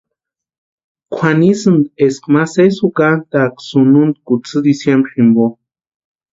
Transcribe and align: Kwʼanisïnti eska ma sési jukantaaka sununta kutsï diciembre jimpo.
Kwʼanisïnti 1.13 1.91
eska 2.05 2.27
ma 2.33 2.43
sési 2.53 2.75
jukantaaka 2.79 3.61
sununta 3.67 4.19
kutsï 4.27 4.57
diciembre 4.67 5.11
jimpo. 5.15 5.45